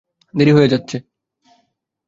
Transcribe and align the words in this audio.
দেরি 0.33 0.51
হয়ে 0.51 0.67
যাচ্ছে। 0.67 0.97